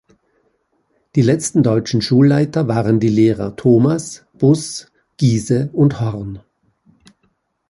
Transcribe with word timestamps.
Die 1.13 1.21
letzten 1.21 1.61
deutschen 1.61 2.01
Schulleiter 2.01 2.67
waren 2.67 2.99
die 2.99 3.07
Lehrer 3.07 3.55
"Thomas, 3.55 4.25
Buss, 4.33 4.91
Giese" 5.17 5.69
und 5.73 6.01
"Horn". 6.01 6.39